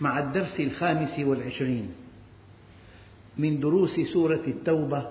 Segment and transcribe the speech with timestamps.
[0.00, 1.94] مع الدرس الخامس والعشرين
[3.38, 5.08] من دروس سورة التوبة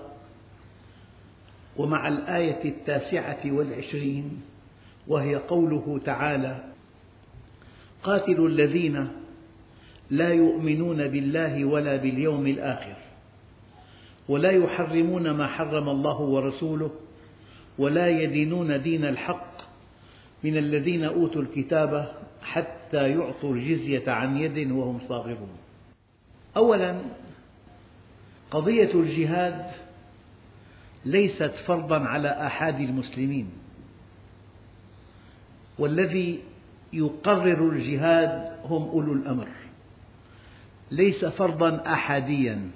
[1.76, 4.42] ومع الآية التاسعة والعشرين
[5.08, 6.64] وهي قوله تعالى
[8.02, 9.08] قاتلوا الذين
[10.10, 12.96] لا يؤمنون بالله ولا باليوم الآخر
[14.28, 16.90] ولا يحرمون ما حرم الله ورسوله
[17.78, 19.60] ولا يدينون دين الحق
[20.44, 22.14] من الذين أوتوا الكتاب
[22.52, 25.56] حتى يعطوا الجزية عن يد وهم صاغرون.
[26.56, 27.00] أولا
[28.50, 29.70] قضية الجهاد
[31.04, 33.50] ليست فرضا على آحاد المسلمين.
[35.78, 36.40] والذي
[36.92, 39.48] يقرر الجهاد هم أولو الأمر.
[40.90, 42.70] ليس فرضا أحاديا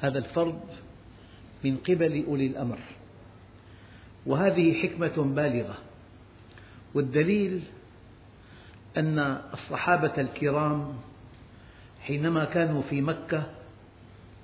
[0.00, 0.60] هذا الفرض
[1.64, 2.78] من قبل أولي الأمر.
[4.26, 5.78] وهذه حكمة بالغة.
[6.94, 7.62] والدليل
[8.96, 9.18] أن
[9.54, 10.94] الصحابة الكرام
[12.00, 13.46] حينما كانوا في مكة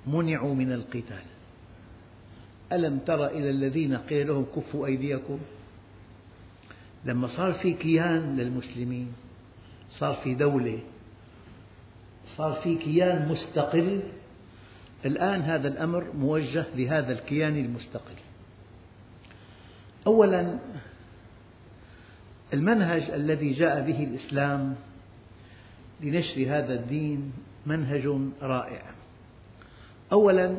[0.07, 1.23] منعوا من القتال.
[2.71, 5.39] ألم تر إلى الذين قيل لهم كفوا أيديكم؟
[7.05, 9.13] لما صار في كيان للمسلمين
[9.99, 10.79] صار في دولة
[12.37, 14.03] صار في كيان مستقل
[15.05, 18.15] الآن هذا الأمر موجه لهذا الكيان المستقل.
[20.07, 20.59] أولا
[22.53, 24.75] المنهج الذي جاء به الإسلام
[26.01, 27.33] لنشر هذا الدين
[27.65, 28.81] منهج رائع.
[30.11, 30.57] أولا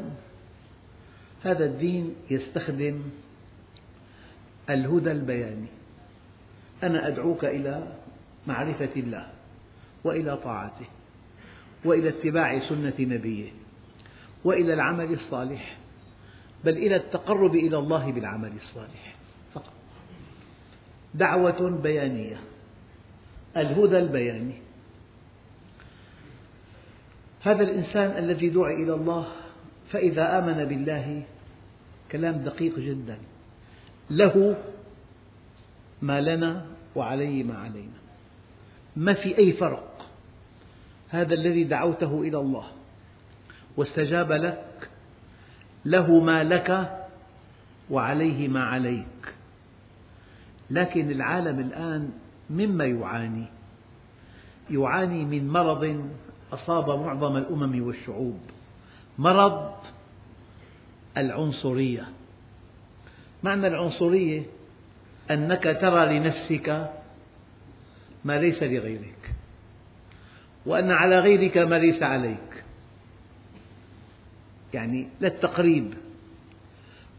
[1.45, 3.03] هذا الدين يستخدم
[4.71, 5.69] الهدى البياني.
[6.83, 7.93] أنا أدعوك إلى
[8.47, 9.29] معرفة الله
[10.05, 10.87] وإلى طاعته
[11.85, 13.51] وإلى اتباع سنة نبيه
[14.45, 15.79] وإلى العمل الصالح
[16.65, 19.16] بل إلى التقرب إلى الله بالعمل الصالح.
[21.15, 22.37] دعوة بيانية.
[23.57, 24.55] الهدى البياني.
[27.43, 29.27] هذا الإنسان الذي دعي إلى الله
[29.93, 31.23] فإذا آمن بالله
[32.13, 33.19] كلام دقيق جدا.
[34.11, 34.57] له
[36.03, 37.99] ما لنا وعليه ما علينا.
[38.97, 40.07] ما في أي فرق.
[41.09, 42.67] هذا الذي دعوته إلى الله.
[43.77, 44.89] واستجاب لك.
[45.85, 46.99] له ما لك
[47.91, 49.35] وعليه ما عليك.
[50.71, 52.11] لكن العالم الآن
[52.51, 53.45] مما يعاني.
[54.71, 56.11] يعاني من مرض
[56.53, 58.41] أصاب معظم الأمم والشعوب.
[59.19, 59.73] مرض
[61.17, 62.09] العنصرية.
[63.43, 64.43] معنى العنصرية
[65.31, 66.91] أنك ترى لنفسك
[68.25, 69.35] ما ليس لغيرك
[70.67, 72.65] وأن على غيرك ما ليس عليك.
[74.75, 75.95] يعني للتقريب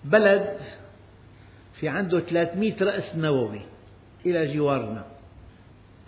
[0.03, 0.57] بلد
[1.79, 3.61] في عنده 300 رأس نووي
[4.25, 5.05] إلى جوارنا.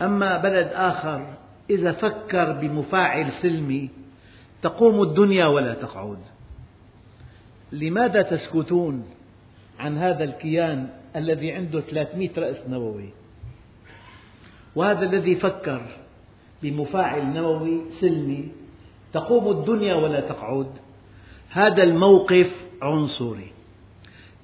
[0.01, 1.33] أما بلد آخر
[1.69, 3.89] إذا فكر بمفاعل سلمي
[4.61, 6.19] تقوم الدنيا ولا تقعد.
[7.71, 9.05] لماذا تسكتون
[9.79, 13.09] عن هذا الكيان الذي عنده 300 رأس نووي؟
[14.75, 15.81] وهذا الذي فكر
[16.63, 18.51] بمفاعل نووي سلمي
[19.13, 20.71] تقوم الدنيا ولا تقعد.
[21.49, 23.51] هذا الموقف عنصري.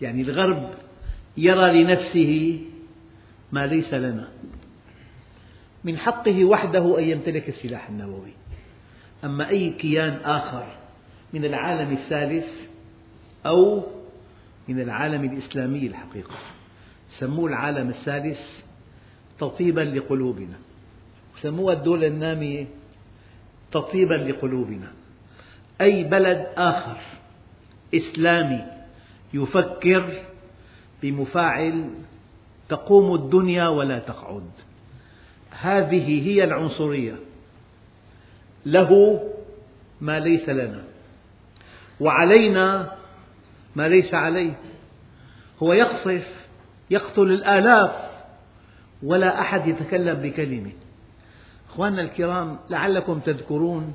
[0.02, 0.69] يعني الغرب
[1.38, 2.62] يرى لنفسه
[3.51, 4.28] ما ليس لنا.
[5.84, 8.31] من حقه وحده أن يمتلك السلاح النووي.
[9.23, 10.66] أما أي كيان آخر
[11.34, 12.47] من العالم الثالث
[13.46, 13.84] أو
[14.68, 16.35] من العالم الإسلامي الحقيقة.
[17.19, 18.40] سموه العالم الثالث
[19.40, 20.57] تطيبا لقلوبنا.
[21.41, 22.66] سموها الدولة النامية
[23.72, 24.91] تطيبا لقلوبنا.
[25.81, 26.97] أي بلد آخر
[27.96, 28.66] إسلامي
[29.34, 30.23] يفكر
[31.05, 31.90] بمفاعل
[32.69, 34.49] تقوم الدنيا ولا تقعد.
[35.61, 37.16] هذه هي العنصرية.
[38.66, 39.22] له
[40.02, 40.84] ما ليس لنا.
[41.99, 42.97] وعلينا
[43.75, 44.53] ما ليس عليه.
[45.63, 46.28] هو يقصف
[46.90, 47.91] يقتل الآلاف
[49.03, 50.72] ولا أحد يتكلم بكلمة.
[51.69, 53.93] أخواننا الكرام لعلكم تذكرون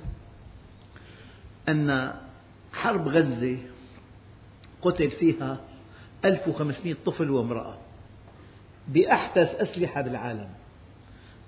[1.68, 2.12] أن
[2.72, 3.58] حرب غزة
[4.82, 5.60] قتل فيها
[6.25, 7.78] 1500 طفل وامرأة
[8.88, 10.49] بأحدث أسلحة بالعالم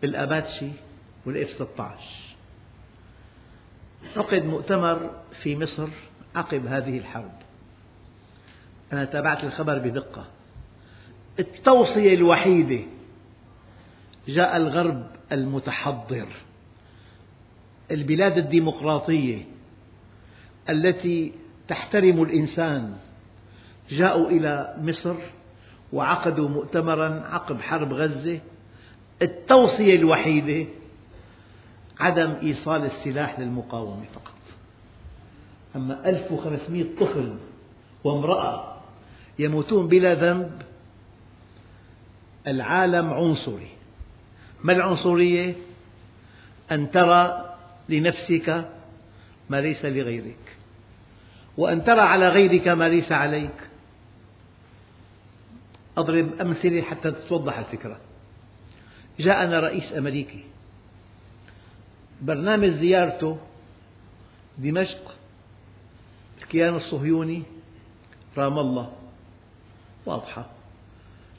[0.03, 0.69] بالأباتشي
[1.27, 1.99] والإف 16
[4.17, 5.11] عقد مؤتمر
[5.43, 5.89] في مصر
[6.35, 7.33] عقب هذه الحرب.
[8.93, 10.27] أنا تابعت الخبر بدقة.
[11.39, 12.83] التوصية الوحيدة
[14.29, 16.29] جاء الغرب المتحضر.
[17.91, 19.45] البلاد الديمقراطية
[20.69, 21.33] التي
[21.69, 22.97] تحترم الإنسان
[23.99, 25.15] جاءوا إلى مصر
[25.93, 28.41] وعقدوا مؤتمرا عقب حرب غزة.
[29.23, 30.69] التوصية الوحيدة
[32.01, 34.33] عدم إيصال السلاح للمقاومة فقط.
[35.77, 37.35] أما 1500 طفل
[38.05, 38.77] وامرأة
[39.39, 40.63] يموتون بلا ذنب
[42.47, 43.69] العالم عنصري.
[44.65, 45.55] ما العنصرية؟
[46.73, 47.55] أن ترى
[47.89, 48.65] لنفسك
[49.51, 50.57] ما ليس لغيرك
[51.57, 53.72] وأن ترى على غيرك ما ليس عليك.
[55.97, 58.01] أضرب أمثلة حتى تتوضح الفكرة.
[59.21, 60.45] جاءنا رئيس أمريكي.
[62.23, 63.39] برنامج زيارته
[64.59, 65.15] دمشق
[66.43, 67.43] الكيان الصهيوني
[68.37, 68.93] رام الله.
[70.07, 70.51] واضحة.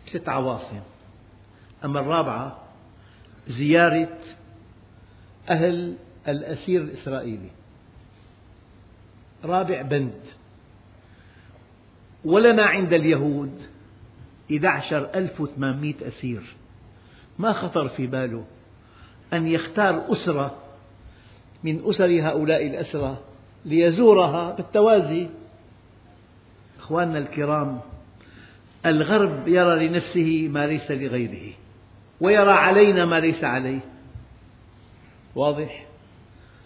[0.07, 0.81] ست عواصم.
[1.85, 2.63] أما الرابعة
[3.47, 4.19] زيارة
[5.49, 5.95] أهل
[6.27, 7.49] الأسير الإسرائيلي.
[9.43, 10.21] رابع بند.
[12.25, 13.72] ولنا عند اليهود.
[14.51, 16.41] 11800 أسير.
[17.39, 18.45] ما خطر في باله
[19.33, 20.55] أن يختار أسرة
[21.63, 23.17] من أسر هؤلاء الأسرى
[23.65, 25.27] ليزورها بالتوازي
[26.79, 27.79] أخواننا الكرام
[28.85, 31.53] الغرب يرى لنفسه ما ليس لغيره
[32.21, 33.79] ويرى علينا ما ليس عليه.
[35.35, 35.85] واضح؟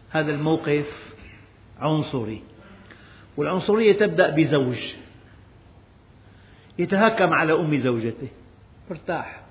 [0.09, 1.13] هذا الموقف
[1.79, 2.41] عنصري
[3.37, 4.77] والعنصرية تبدأ بزوج.
[6.79, 8.27] يتهكم على أم زوجته.
[8.91, 9.41] ارتاح.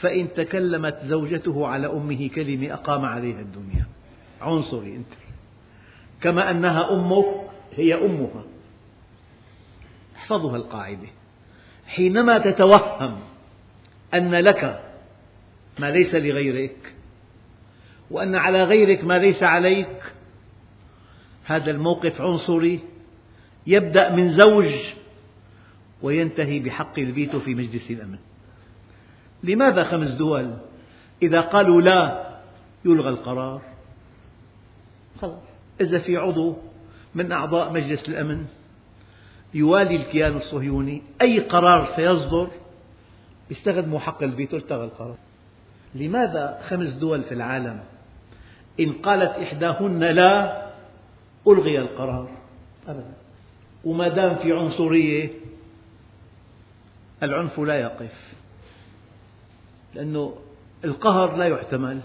[0.00, 3.86] فإن تكلمت زوجته على أمه كلمة أقام عليها الدنيا.
[4.40, 5.12] عنصري أنت.
[6.20, 7.26] كما أنها أمك
[7.76, 8.44] هي أمها.
[10.16, 11.08] احفظوا القاعدة.
[11.86, 13.20] حينما تتوهم
[14.14, 14.82] أن لك
[15.78, 16.94] ما ليس لغيرك
[18.10, 20.02] وأن على غيرك ما ليس عليك
[21.44, 22.80] هذا الموقف عنصري.
[23.66, 24.74] يبدأ من زوج
[26.04, 28.18] وينتهي بحق الفيتو في مجلس الأمن.
[29.42, 30.56] لماذا خمس دول؟
[31.22, 32.26] إذا قالوا لا
[32.84, 33.62] يلغى القرار.
[35.20, 35.42] خلاص.
[35.80, 36.56] إذا في عضو
[37.14, 38.44] من أعضاء مجلس الأمن
[39.54, 42.48] يوالي الكيان الصهيوني أي قرار سيصدر؟
[43.50, 45.16] يستخدموا حق الفيتو التغى القرار.
[45.94, 47.80] لماذا خمس دول في العالم
[48.80, 50.62] إن قالت إحداهن لا
[51.48, 52.28] ألغي القرار؟
[52.88, 53.14] أبدا.
[53.84, 55.30] وما دام في عنصرية
[57.24, 58.34] العنف لا يقف
[59.94, 60.34] لأنه
[60.84, 62.00] القهر لا يحتمل.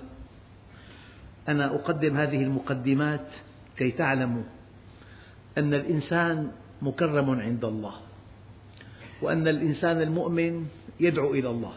[1.48, 3.27] أنا أقدم هذه المقدمات
[3.77, 4.44] كي تعلموا
[5.57, 6.51] أن الإنسان
[6.81, 7.94] مكرم عند الله
[9.21, 10.68] وأن الإنسان المؤمن
[11.00, 11.74] يدعو إلى الله.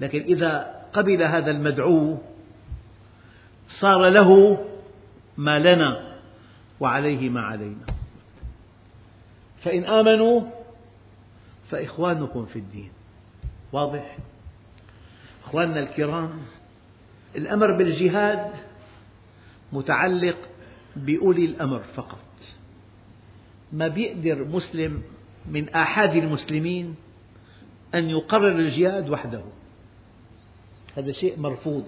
[0.00, 2.18] لكن إذا قبل هذا المدعو
[3.80, 4.58] صار له
[5.36, 6.16] ما لنا
[6.80, 7.86] وعليه ما علينا.
[9.64, 10.59] فإن آمنوا
[11.70, 12.90] فإخوانكم في الدين.
[13.72, 14.16] واضح؟
[15.44, 16.30] أخواننا الكرام
[17.36, 18.50] الأمر بالجهاد
[19.72, 20.36] متعلق
[20.96, 22.18] بأولي الأمر فقط.
[23.72, 25.02] ما بيقدر مسلم
[25.48, 26.94] من آحاد المسلمين
[27.94, 29.42] أن يقرر الجهاد وحده.
[30.96, 31.86] هذا شيء مرفوض.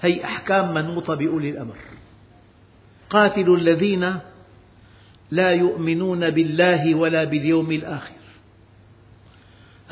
[0.00, 1.76] هي أحكام منوطة بأولي الأمر.
[3.10, 4.18] قاتلوا الذين
[5.30, 8.21] لا يؤمنون بالله ولا باليوم الآخر.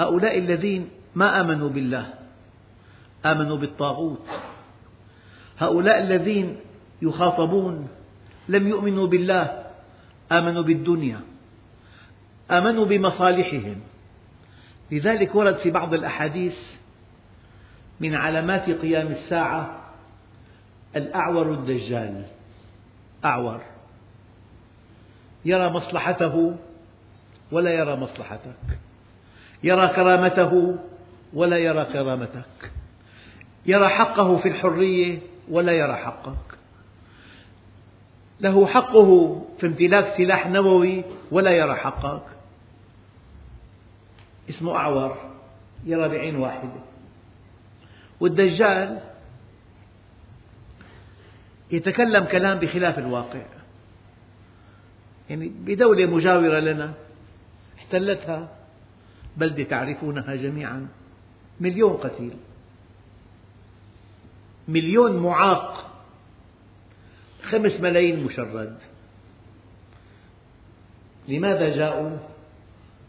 [0.00, 2.06] هؤلاء الذين ما آمنوا بالله
[3.24, 4.26] آمنوا بالطاغوت.
[5.58, 6.56] هؤلاء الذين
[7.02, 7.88] يخاطبون
[8.48, 9.64] لم يؤمنوا بالله
[10.32, 11.20] آمنوا بالدنيا
[12.50, 13.78] آمنوا بمصالحهم.
[14.90, 16.56] لذلك ورد في بعض الأحاديث
[18.00, 19.92] من علامات قيام الساعة
[20.96, 22.24] الأعور الدجال
[23.24, 23.60] أعور.
[25.44, 26.56] يرى مصلحته
[27.52, 28.89] ولا يرى مصلحتك.
[29.62, 30.78] يرى كرامته
[31.32, 32.70] ولا يرى كرامتك.
[33.66, 36.58] يرى حقه في الحرية ولا يرى حقك.
[38.40, 42.22] له حقه في امتلاك سلاح نووي ولا يرى حقك.
[44.50, 45.16] اسمه أعور
[45.84, 46.80] يرى بعين واحدة.
[48.20, 49.00] والدجال
[51.70, 53.42] يتكلم كلام بخلاف الواقع.
[55.30, 56.92] يعني بدولة مجاورة لنا
[57.78, 58.48] احتلتها
[59.36, 60.88] بلدة تعرفونها جميعا.
[61.60, 62.32] مليون قتيل.
[64.68, 65.90] مليون معاق.
[67.42, 68.78] خمس ملايين مشرد.
[71.28, 72.18] لماذا جاءوا؟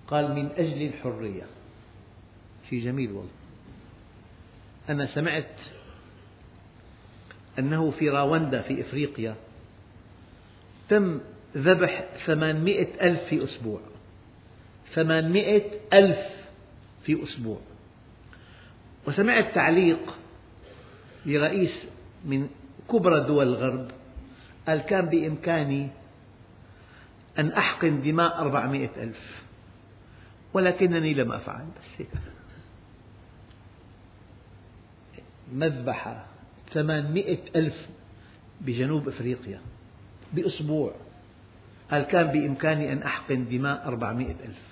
[0.07, 1.43] قال من أجل الحرية.
[2.69, 3.31] شيء جميل والله.
[4.89, 5.55] أنا سمعت
[7.59, 9.35] أنه في راوندا في إفريقيا
[10.89, 11.19] تم
[11.57, 13.90] ذبح ثمانمئة ألف في أسبوع.
[14.93, 16.19] ثمانمئة ألف
[17.03, 17.59] في أسبوع.
[19.07, 20.17] وسمعت تعليق
[21.25, 21.85] لرئيس
[22.25, 22.49] من
[22.91, 23.91] كبرى دول الغرب
[24.67, 25.89] قال كان بإمكاني
[27.39, 29.43] أن أحقن دماء أربعمئة ألف
[30.53, 31.65] ولكنني لم أفعل.
[31.65, 32.09] بس هيك.
[35.53, 36.25] مذبحة
[36.73, 37.87] ثمانمئة ألف
[38.61, 39.59] بجنوب أفريقيا
[40.33, 40.95] بأسبوع.
[41.91, 44.70] قال كان بإمكاني أن أحقن دماء أربعمئة ألف.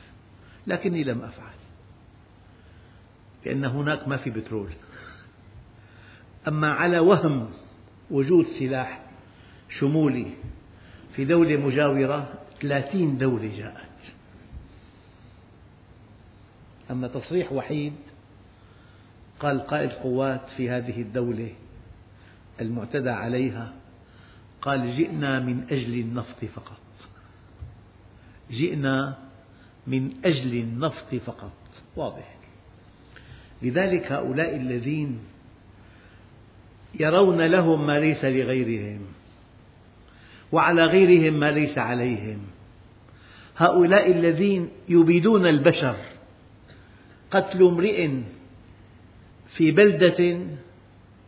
[0.70, 1.54] لكني لم أفعل.
[3.46, 4.70] لأن هناك ما في بترول.
[6.48, 7.50] أما على وهم
[8.12, 9.02] وجود سلاح
[9.80, 10.34] شمولي
[11.16, 13.90] في دولة مجاورة ثلاثين دولة جاءت.
[16.92, 17.94] أما تصريح وحيد
[19.40, 21.54] قال قائد قوات في هذه الدولة
[22.62, 23.74] المعتدى عليها
[24.62, 26.80] قال جئنا من أجل النفط فقط.
[28.52, 29.29] جئنا
[29.90, 31.52] من أجل النفط فقط.
[31.96, 32.36] واضح.
[33.62, 35.20] لذلك هؤلاء الذين
[37.00, 39.00] يرون لهم ما ليس لغيرهم
[40.52, 42.40] وعلى غيرهم ما ليس عليهم.
[43.58, 45.96] هؤلاء الذين يبيدون البشر
[47.32, 48.10] قتل امرئ
[49.56, 50.40] في بلدة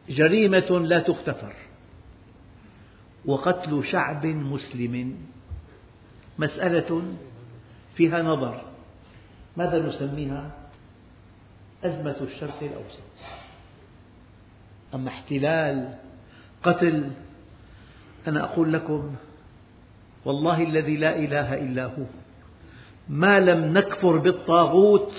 [0.10, 1.54] جريمة لا تغتفر
[3.26, 5.18] وقتل شعب مسلم
[6.40, 7.04] مسألة
[7.96, 8.62] فيها نظر.
[9.58, 10.52] ماذا نسميها؟
[11.84, 13.12] أزمة الشرق الأوسط.
[14.94, 15.94] أما احتلال
[16.64, 17.12] قتل
[18.28, 19.16] أنا أقول لكم
[20.26, 22.06] والله الذي لا إله إلا هو.
[23.10, 25.14] ما لم نكفر بالطاغوت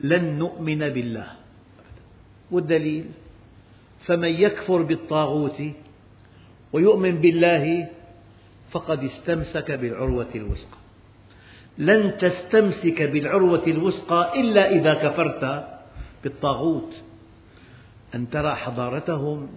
[0.00, 1.28] لن نؤمن بالله.
[2.50, 3.10] والدليل؟
[4.06, 5.62] فمن يكفر بالطاغوت
[6.72, 7.88] ويؤمن بالله
[8.70, 10.83] فقد استمسك بالعروة الوثقى.
[11.78, 15.68] لن تستمسك بالعروة الوثقى إلا إذا كفرت
[16.24, 16.94] بالطاغوت.
[18.14, 19.48] أن ترى حضارتهم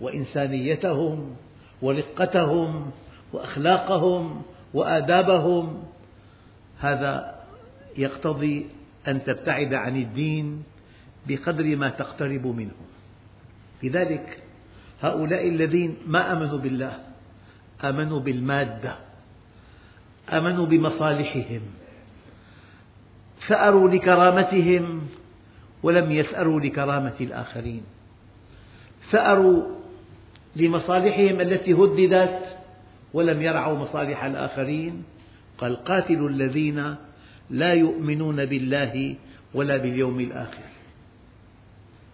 [0.00, 1.36] وإنسانيتهم
[1.82, 2.90] ورقتهم
[3.32, 4.42] وأخلاقهم
[4.74, 5.84] وآدابهم.
[6.78, 7.34] هذا
[7.96, 8.66] يقتضي
[9.08, 10.62] أن تبتعد عن الدين
[11.28, 12.76] بقدر ما تقترب منه.
[13.82, 14.42] لذلك
[15.00, 16.98] هؤلاء الذين ما آمنوا بالله
[17.84, 19.11] آمنوا بالمادة.
[20.28, 21.60] آمنوا بمصالحهم
[23.48, 25.02] ثأروا لكرامتهم
[25.82, 27.82] ولم يثأروا لكرامة الآخرين.
[29.10, 29.62] ثأروا
[30.56, 32.56] لمصالحهم التي هددت
[33.12, 35.04] ولم يرعوا مصالح الآخرين.
[35.58, 36.96] قال قاتلوا الذين
[37.50, 39.16] لا يؤمنون بالله
[39.54, 40.64] ولا باليوم الآخر.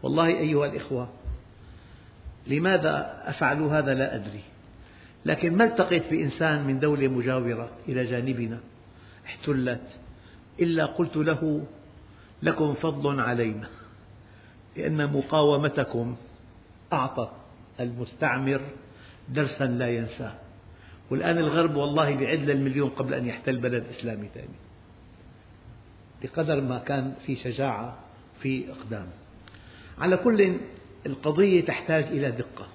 [0.03, 1.09] والله أيها الإخوة
[2.47, 4.43] لماذا أفعل هذا لا أدري.
[5.29, 8.61] لكن ما التقيت بإنسان من دولة مجاورة إلى جانبنا؟
[9.27, 9.87] احتلت.
[10.61, 11.67] إلا قلت له
[12.43, 13.69] لكم فضل علينا
[14.77, 16.17] لأن مقاومتكم
[16.93, 17.31] أعطت
[17.81, 18.61] المستعمر
[19.29, 20.35] درسا لا ينساه.
[21.11, 24.59] والآن الغرب والله بيعد للمليون قبل أن يحتل بلد إسلامي ثاني.
[26.23, 27.99] بقدر ما كان في شجاعة
[28.43, 29.07] في إقدام.
[29.99, 30.57] على كل
[31.07, 32.67] القضية تحتاج إلى دقة.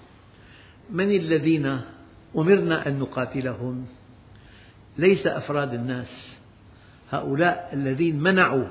[0.89, 1.81] من الذين
[2.35, 3.85] أمرنا أن نقاتلهم.
[4.97, 6.35] ليس أفراد الناس.
[7.11, 8.67] هؤلاء الذين منعوا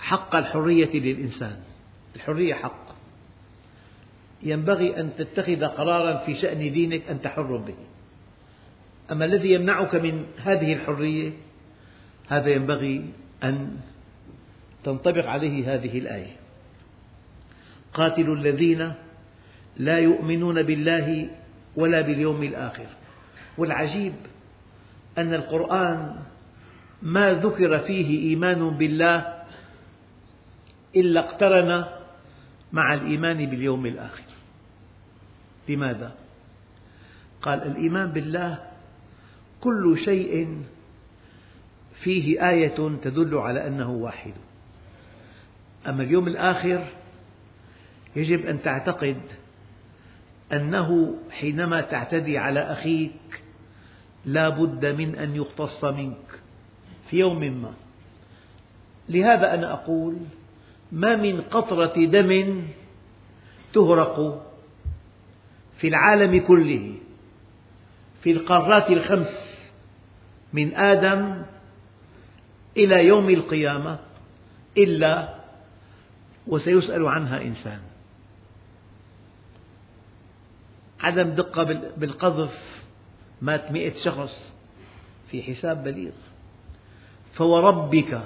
[0.00, 1.56] حق الحرية للإنسان.
[2.16, 2.86] الحرية حق.
[4.42, 7.74] ينبغي أن تتخذ قرارا في شأن دينك أنت حر به.
[9.12, 11.32] أما الذي يمنعك من هذه الحرية
[12.28, 13.10] هذا ينبغي
[13.44, 13.76] أن
[14.84, 16.36] تنطبق عليه هذه الآية.
[17.94, 18.92] قاتلوا الذين
[19.76, 21.28] لا يؤمنون بالله
[21.76, 22.86] ولا باليوم الآخر.
[23.58, 24.14] والعجيب
[25.18, 26.16] أن القرآن
[27.02, 29.44] ما ذكر فيه إيمان بالله
[30.96, 31.84] إلا اقترن
[32.72, 34.24] مع الإيمان باليوم الآخر.
[35.68, 36.14] لماذا؟
[37.42, 38.58] قال الإيمان بالله
[39.60, 40.62] كل شيء
[42.02, 44.34] فيه آية تدل على أنه واحد.
[45.86, 46.84] أما اليوم الآخر
[48.16, 49.20] يجب أن تعتقد
[50.52, 53.42] أنه حينما تعتدي على أخيك
[54.24, 56.40] لا بد من أن يقتص منك
[57.10, 57.72] في يوم ما.
[59.08, 60.16] لهذا أنا أقول
[60.92, 62.62] ما من قطرة دم
[63.72, 64.46] تهرق
[65.78, 66.94] في العالم كله
[68.22, 69.46] في القارات الخمس
[70.52, 71.42] من آدم
[72.76, 73.98] إلى يوم القيامة
[74.78, 75.34] إلا
[76.46, 77.80] وسيسأل عنها إنسان.
[81.00, 81.62] عدم دقة
[81.96, 82.82] بالقذف
[83.42, 84.52] مات مئة شخص
[85.30, 86.12] في حساب بليغ.
[87.34, 88.20] فوربك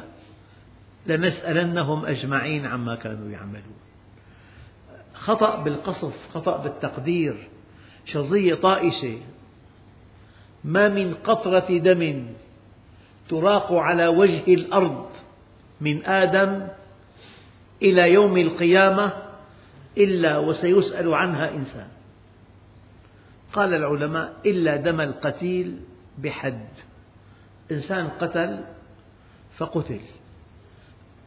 [1.07, 3.81] لنسألنهم أجمعين عما كانوا يعملون.
[5.15, 7.49] خطأ بالقصف خطأ بالتقدير
[8.07, 9.19] شظية طائشة.
[10.65, 12.27] ما من قطرة دم
[13.29, 15.11] تراق على وجه الأرض
[15.81, 16.67] من آدم
[17.83, 19.13] إلى يوم القيامة
[19.99, 21.89] إلا وسيسأل عنها إنسان.
[23.53, 25.81] قال العلماء إلا دم القتيل
[26.19, 26.69] بحد.
[27.71, 28.65] إنسان قتل
[29.57, 30.01] فقتل.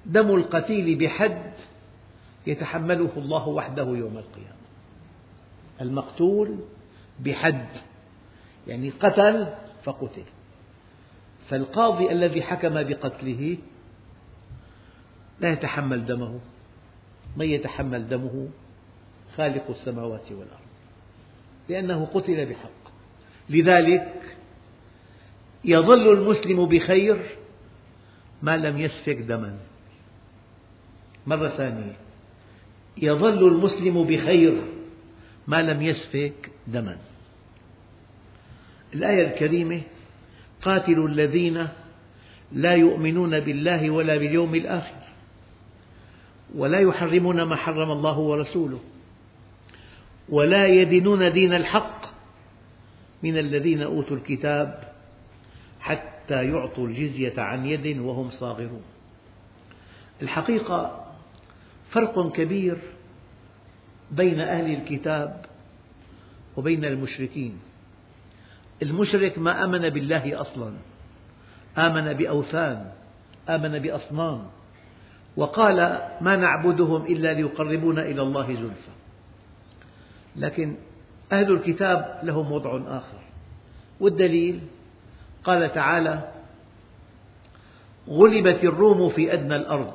[0.05, 1.53] دم القتيل بحد
[2.47, 4.63] يتحمله الله وحده يوم القيامة.
[5.81, 6.57] المقتول
[7.19, 7.67] بحد
[8.67, 9.47] يعني قتل
[9.83, 10.23] فقتل.
[11.49, 13.57] فالقاضي الذي حكم بقتله
[15.39, 16.39] لا يتحمل دمه.
[17.37, 18.47] من يتحمل دمه؟
[19.37, 20.62] خالق السماوات والأرض.
[21.69, 22.93] لأنه قتل بحق.
[23.49, 24.21] لذلك
[25.65, 27.17] يظل المسلم بخير
[28.41, 29.57] ما لم يسفك دما.
[31.27, 31.95] مرة ثانية.
[32.97, 34.63] يظل المسلم بخير
[35.47, 36.97] ما لم يسفك دما.
[38.93, 39.81] الآية الكريمة
[40.61, 41.67] قاتلوا الذين
[42.51, 45.03] لا يؤمنون بالله ولا باليوم الآخر
[46.55, 48.79] ولا يحرمون ما حرم الله ورسوله.
[50.33, 52.01] ولا يدينون دين الحق
[53.23, 54.93] من الذين أوتوا الكتاب
[55.79, 58.81] حتى يعطوا الجزية عن يد وهم صاغرون.
[60.21, 61.05] الحقيقة
[61.91, 62.77] فرق كبير
[64.11, 65.45] بين أهل الكتاب
[66.57, 67.59] وبين المشركين.
[68.81, 70.73] المشرك ما آمن بالله أصلا
[71.77, 72.91] آمن بأوثان
[73.49, 74.41] آمن بأصنام
[75.37, 75.77] وقال
[76.21, 79.02] ما نعبدهم إلا ليقربونا إلى الله زلفى.
[80.35, 80.75] لكن
[81.31, 83.19] أهل الكتاب لهم وضع آخر.
[83.99, 84.61] والدليل؟
[85.43, 86.31] قال تعالى
[88.09, 89.93] غلبت الروم في أدنى الأرض.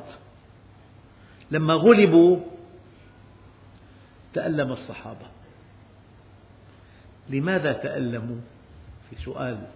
[1.51, 2.41] لما غلبوا
[4.35, 5.27] تألم الصحابة.
[7.29, 8.41] لماذا تألموا؟
[9.11, 9.67] في سؤال.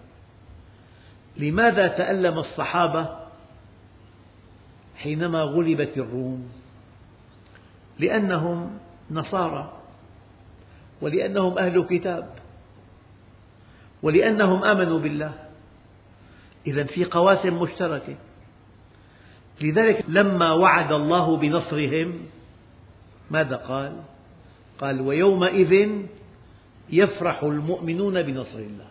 [1.37, 3.19] لماذا تألم الصحابة
[4.97, 6.53] حينما غلبت الروم؟
[7.99, 8.79] لأنهم
[9.11, 9.82] نصارى.
[11.03, 12.35] ولأنهم أهل كتاب
[14.03, 15.33] ولأنهم آمنوا بالله.
[16.67, 18.17] إذا في قواسم مشتركة.
[19.61, 22.09] لذلك لما وعد الله بنصرهم
[23.31, 23.93] ماذا قال؟
[24.79, 25.91] قال ويومئذ
[26.91, 28.87] يفرح المؤمنون بنصر الله.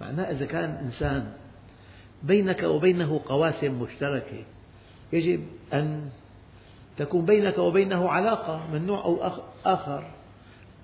[0.00, 1.32] معناه إذا كان إنسان
[2.22, 4.44] بينك وبينه قواسم مشتركة
[5.12, 6.08] يجب أن
[6.96, 9.32] تكون بينك وبينه علاقة من نوع أو
[9.64, 10.15] آخر.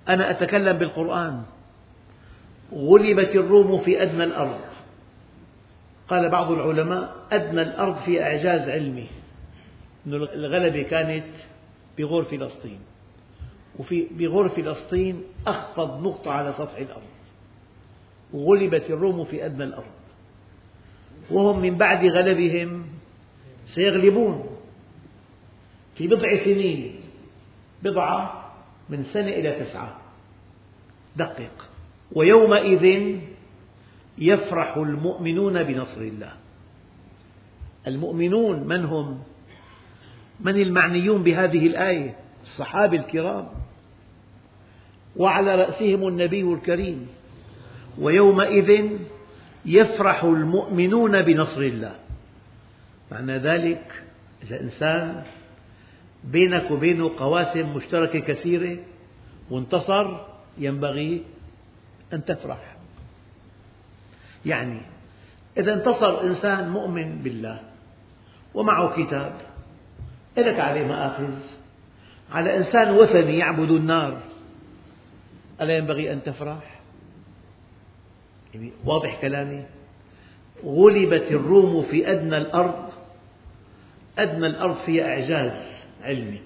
[0.09, 1.43] أنا أتكلم بالقرآن.
[2.73, 4.59] غلبت الروم في أدنى الأرض.
[6.07, 9.07] قال بعض العلماء أدنى الأرض في إعجاز علمي
[10.07, 11.25] أن الغلبة كانت
[11.97, 12.79] بغور فلسطين.
[13.79, 17.01] وفي بغور فلسطين أخفض نقطة على سطح الأرض.
[18.33, 19.93] وغلبت الروم في أدنى الأرض.
[21.31, 22.85] وهم من بعد غلبهم
[23.75, 24.57] سيغلبون.
[25.95, 26.95] في بضع سنين.
[27.83, 28.42] بضعة
[28.89, 30.01] من سنة إلى تسعة.
[31.15, 31.69] دقق
[32.11, 33.17] ويومئذ
[34.17, 36.33] يفرح المؤمنون بنصر الله.
[37.87, 39.23] المؤمنون من هم؟
[40.39, 43.47] من المعنيون بهذه الآية؟ الصحابة الكرام.
[45.15, 47.07] وعلى رأسهم النبي الكريم.
[47.99, 48.89] ويومئذ
[49.65, 51.95] يفرح المؤمنون بنصر الله.
[53.11, 54.03] معنى ذلك
[54.43, 55.23] إذا إنسان
[56.23, 58.77] بينك وبينه قواسم مشتركة كثيرة
[59.51, 60.17] وانتصر
[60.57, 61.23] ينبغي
[62.13, 62.75] أن تفرح
[64.45, 64.81] يعني
[65.57, 67.61] إذا انتصر إنسان مؤمن بالله
[68.53, 69.33] ومعه كتاب
[70.37, 71.33] لك عليه مآخذ
[72.31, 74.21] على إنسان وثني يعبد النار
[75.61, 76.79] ألا ينبغي أن تفرح؟
[78.53, 79.63] يعني واضح كلامي؟
[80.65, 82.89] غلبت الروم في أدنى الأرض
[84.17, 85.72] أدنى الأرض فيها إعجاز
[86.03, 86.41] علمي.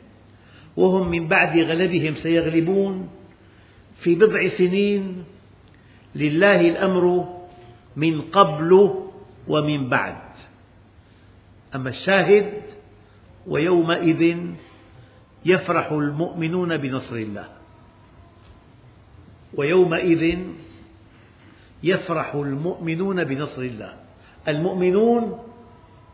[0.77, 3.09] وهم من بعد غلبهم سيغلبون
[4.03, 5.23] في بضع سنين.
[6.15, 7.35] لله الأمر
[7.95, 8.71] من قبل
[9.47, 10.17] ومن بعد.
[11.75, 12.53] أما الشاهد
[13.47, 14.37] ويومئذ
[15.45, 17.47] يفرح المؤمنون بنصر الله.
[19.53, 20.39] ويومئذ
[21.83, 23.93] يفرح المؤمنون بنصر الله.
[24.47, 25.39] المؤمنون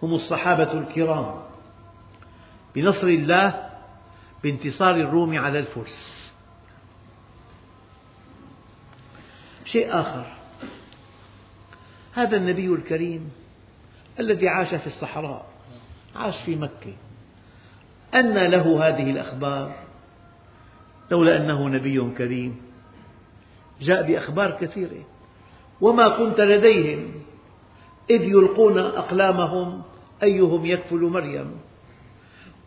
[0.03, 1.42] هم الصحابة الكرام.
[2.75, 3.69] بنصر الله
[4.43, 6.31] بانتصار الروم على الفرس.
[9.65, 10.25] شيء آخر.
[12.13, 13.31] هذا النبي الكريم
[14.19, 15.45] الذي عاش في الصحراء
[16.15, 16.93] عاش في مكة.
[18.13, 19.75] أن له هذه الأخبار
[21.11, 22.61] لولا أنه نبي كريم.
[23.81, 25.03] جاء بأخبار كثيرة.
[25.81, 27.11] وما كنت لديهم
[28.09, 29.83] إذ يلقون أقلامهم
[30.23, 31.59] أيهم يكفل مريم.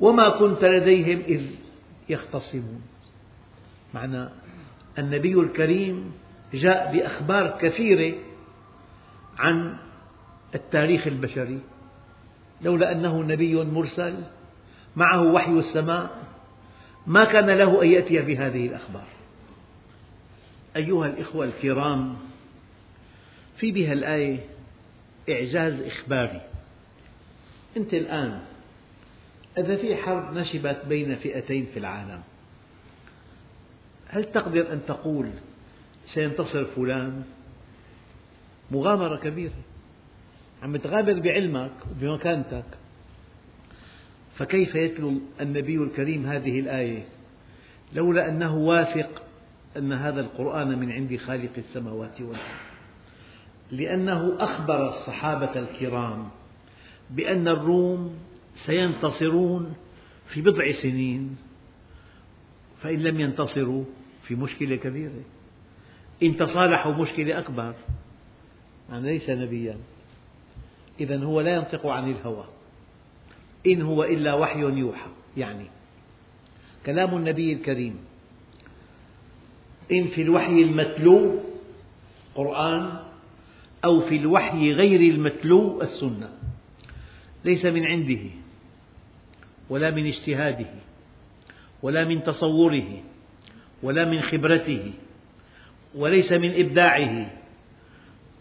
[0.00, 1.42] وما كنت لديهم إذ
[2.08, 2.82] يختصمون.
[3.94, 4.28] معنى
[4.98, 6.12] النبي الكريم
[6.54, 8.14] جاء بأخبار كثيرة
[9.38, 9.76] عن
[10.54, 11.60] التاريخ البشري
[12.62, 14.14] لولا أنه نبي مرسل
[14.96, 16.24] معه وحي السماء
[17.06, 19.06] ما كان له أن يأتي بهذه الأخبار.
[20.76, 22.16] أيها الإخوة الكرام
[23.56, 24.38] في بها الآية
[25.30, 26.40] إعجاز إخباري.
[27.76, 28.40] أنت الآن
[29.58, 32.20] إذا في حرب نشبت بين فئتين في العالم
[34.08, 35.30] هل تقدر أن تقول
[36.14, 37.22] سينتصر فلان؟
[38.70, 39.52] مغامرة كبيرة.
[40.62, 42.64] عم تغامر بعلمك وبمكانتك.
[44.38, 47.02] فكيف يتلو النبي الكريم هذه الآية؟
[47.92, 49.22] لولا أنه واثق
[49.76, 52.66] أن هذا القرآن من عند خالق السماوات والأرض.
[53.70, 56.28] لأنه أخبر الصحابة الكرام
[57.10, 58.18] بأن الروم
[58.64, 59.74] سينتصرون
[60.28, 61.36] في بضع سنين
[62.82, 63.84] فإن لم ينتصروا
[64.22, 65.24] في مشكلة كبيرة.
[66.22, 67.74] إن تصالحوا مشكلة أكبر
[68.90, 69.76] يعني ليس نبيا.
[71.00, 72.44] إذا هو لا ينطق عن الهوى.
[73.66, 75.66] إن هو إلا وحي يوحى يعني
[76.86, 77.98] كلام النبي الكريم.
[79.92, 81.40] إن في الوحي المتلو
[82.34, 82.98] قرآن
[83.84, 86.30] أو في الوحي غير المتلو السنة.
[87.44, 88.45] ليس من عنده.
[89.70, 90.70] ولا من اجتهاده
[91.82, 93.02] ولا من تصوره
[93.82, 94.92] ولا من خبرته
[95.94, 97.30] وليس من إبداعه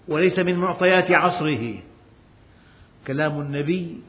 [0.08, 1.80] وليس من معطيات عصره.
[3.08, 4.02] كلام النبي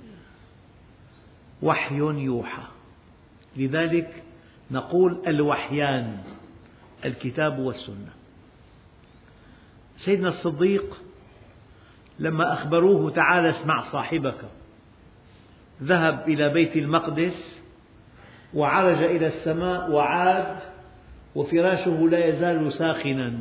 [1.63, 2.63] وحي يوحى.
[3.57, 4.23] لذلك
[4.71, 6.19] نقول الوحيان
[7.05, 8.13] الكتاب والسنة.
[9.97, 11.03] سيدنا الصديق
[12.19, 14.49] لما أخبروه تعال اسمع صاحبك.
[15.83, 17.57] ذهب إلى بيت المقدس
[18.55, 20.57] وعرج إلى السماء وعاد
[21.35, 23.39] وفراشه لا يزال ساخنا.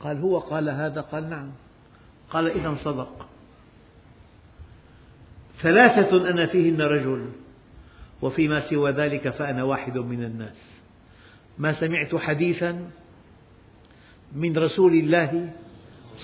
[0.00, 1.50] قال هو؟ قال هذا؟ قال نعم.
[2.30, 3.26] قال إذا صدق.
[5.62, 7.26] ثلاثة أنا فيهن رجل
[8.22, 10.56] وفيما سوى ذلك فأنا واحد من الناس.
[11.58, 12.90] ما سمعت حديثا
[14.32, 15.50] من رسول الله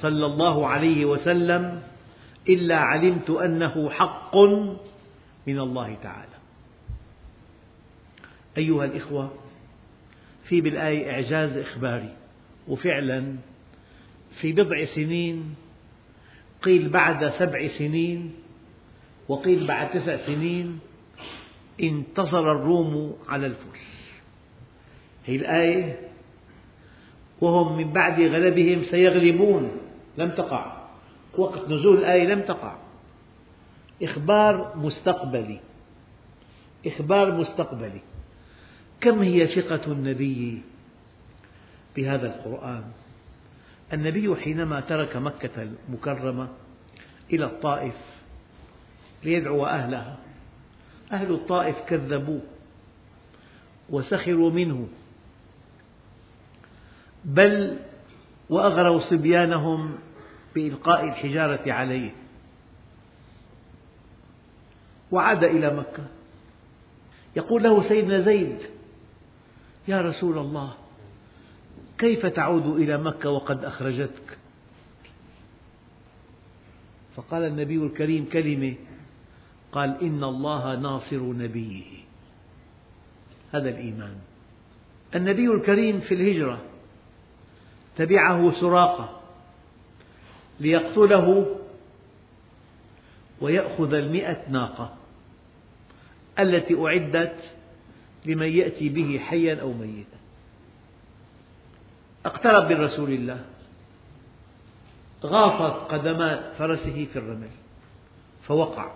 [0.01, 1.83] صلى الله عليه وسلم
[2.49, 4.37] إلا علمت أنه حق
[5.47, 6.39] من الله تعالى.
[8.59, 9.33] أيها الإخوة
[10.49, 12.17] في بالآية إعجاز إخباري
[12.69, 13.37] وفعلا
[14.41, 15.55] في بضع سنين
[16.63, 18.35] قيل بعد سبع سنين
[19.29, 20.79] وقيل بعد تسع سنين
[21.83, 24.15] انتصر الروم على الفرس.
[25.29, 25.99] هذه الآية
[27.41, 29.71] وهم من بعد غلبهم سيغلبون
[30.19, 30.74] لم تقع.
[31.39, 32.77] وقت نزول الآية لم تقع.
[34.03, 35.61] إخبار مستقبلي.
[36.87, 38.01] إخبار مستقبلي.
[39.01, 40.63] كم هي ثقة النبي
[41.97, 42.85] بهذا القرآن؟
[43.93, 46.49] النبي حينما ترك مكة المكرمة
[47.33, 47.95] إلى الطائف
[49.25, 50.19] ليدعو أهلها.
[51.13, 52.43] أهل الطائف كذبوه
[53.91, 54.89] وسخروا منه.
[57.25, 57.79] بل
[58.51, 59.95] وأغروا صبيانهم
[60.55, 62.11] بإلقاء الحجارة عليه.
[65.11, 66.05] وعاد إلى مكة.
[67.37, 68.59] يقول له سيدنا زيد
[69.89, 70.75] يا رسول الله
[71.99, 74.39] كيف تعود إلى مكة وقد أخرجتك؟
[77.17, 78.75] فقال النبي الكريم كلمة
[79.73, 81.85] قال إن الله ناصر نبيه.
[83.53, 84.17] هذا الإيمان.
[85.15, 86.61] النبي الكريم في الهجرة
[87.97, 89.21] تبعه سراقة.
[90.61, 91.57] ليقتله
[93.41, 94.95] ويأخذ المئة ناقة
[96.39, 97.37] التي أعدت
[98.27, 100.19] لمن يأتي به حيا أو ميتا.
[102.27, 103.45] اقترب من رسول الله.
[105.25, 107.51] غاصت قدما فرسه في الرمل
[108.43, 108.91] فوقع.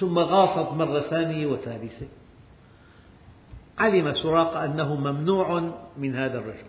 [0.00, 2.06] ثم غاصت مرة ثانية وثالثة.
[3.78, 6.68] علم سراقة أنه ممنوع من هذا الرجل.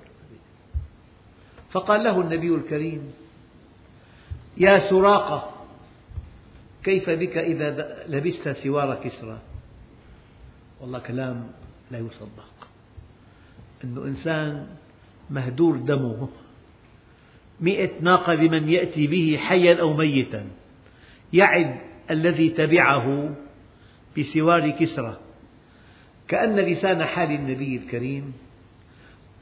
[1.72, 3.14] فقال له النبي الكريم
[4.58, 5.52] يا سراقة
[6.84, 9.40] كيف بك إذا لبست سوار كسرى؟
[10.82, 11.48] والله كلام
[11.92, 12.68] لا يصدق.
[13.84, 14.68] أنه إنسان
[15.30, 16.30] مهدور دمه.
[17.62, 20.46] مئة ناقة لمن يأتي به حيا أو ميتا.
[21.34, 21.76] يعد
[22.12, 23.36] الذي تبعه
[24.18, 25.18] بسوار كسرى.
[26.28, 28.34] كأن لسان حال النبي الكريم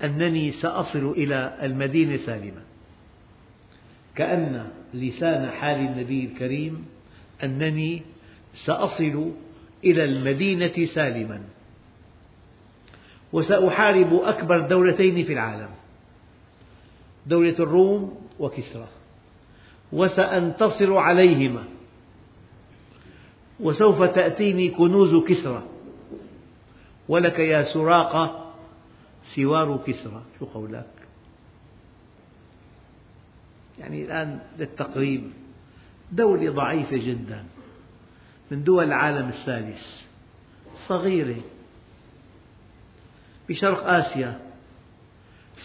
[0.03, 2.66] أنني سأصل إلى المدينة سالما.
[4.17, 6.85] كأن لسان حال النبي الكريم
[7.43, 8.01] أنني
[8.65, 9.31] سأصل
[9.83, 11.41] إلى المدينة سالما
[13.33, 15.69] وسأحارب أكبر دولتين في العالم
[17.27, 18.87] دولة الروم وكسرى
[19.91, 21.63] وسأنتصر عليهما
[23.59, 25.63] وسوف تأتيني كنوز كسرى
[27.09, 28.53] ولك يا سراقة
[29.35, 30.21] سوار كسرى.
[30.39, 30.96] شو قولك؟
[33.79, 35.31] يعني الآن للتقريب
[36.11, 37.43] دولة ضعيفة جدا
[38.51, 39.81] من دول العالم الثالث
[40.87, 41.41] صغيرة
[43.49, 44.39] بشرق آسيا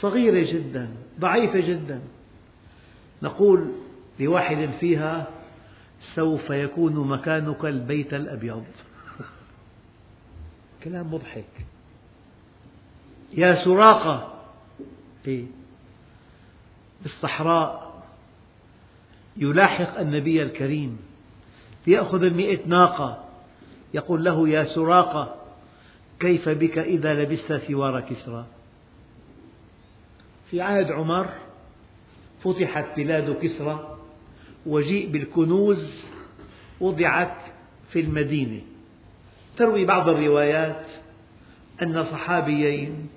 [0.01, 0.89] صغيرة جدا
[1.21, 2.01] ضعيفة جدا
[3.23, 3.73] نقول
[4.21, 5.27] لواحد فيها
[6.15, 8.65] سوف يكون مكانك البيت الأبيض
[10.85, 11.67] كلام مضحك
[13.35, 14.35] يا سراقة
[15.27, 15.47] إيه؟
[17.03, 17.92] بالصحراء
[19.37, 20.99] يلاحق النبي الكريم
[21.87, 23.25] ليأخذ المئة ناقة
[23.95, 25.37] يقول له يا سراقة
[26.21, 28.47] كيف بك إذا لبست سوار كسرى؟
[30.51, 31.29] في عهد عمر
[32.45, 33.99] فتحت بلاد كسرى
[34.67, 36.05] وجيء بالكنوز
[36.81, 37.37] وضعت
[37.93, 38.61] في المدينة.
[39.57, 40.87] تروي بعض الروايات
[41.83, 43.09] أن صحابيين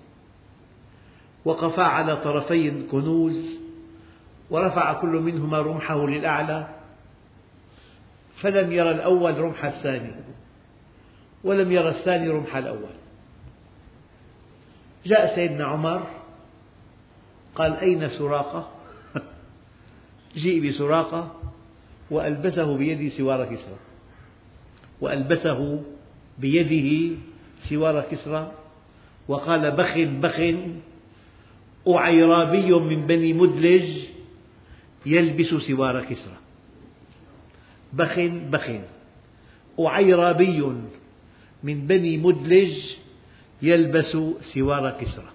[1.46, 3.55] وقفا على طرفي الكنوز
[4.50, 6.68] ورفع كل منهما رمحه للأعلى
[8.42, 10.12] فلم يرى الأول رمح الثاني
[11.44, 12.96] ولم يرى الثاني رمح الأول.
[15.06, 16.08] جاء سيدنا عمر
[17.56, 18.72] قال أين سراقة؟
[20.44, 21.36] جيء بسراقة
[22.12, 23.78] وألبسه بيده سوار كسرى.
[25.02, 25.84] وألبسه
[26.38, 27.16] بيده
[27.70, 28.52] سوار كسرى
[29.28, 30.40] وقال بخ بخ
[31.88, 34.05] أعيرابي من بني مدلج
[35.06, 36.38] يلبس سوار كسرى.
[37.94, 38.68] بخ بخ
[39.80, 40.62] أعيرابي
[41.64, 42.74] من بني مدلج
[43.62, 44.18] يلبس
[44.54, 45.32] سوار كسرى.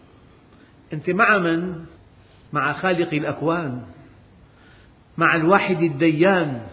[0.92, 1.84] أنت مع من؟
[2.52, 3.82] مع خالق الأكوان.
[5.18, 6.66] مع الواحد الديان.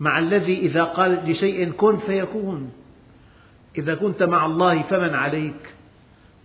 [0.00, 2.72] مع الذي إذا قال لشيء كن فيكون.
[3.78, 5.74] إذا كنت مع الله فمن عليك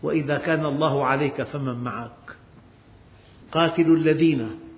[0.03, 2.35] وإذا كان الله عليك فمن معك.
[3.51, 4.70] قاتلوا الذين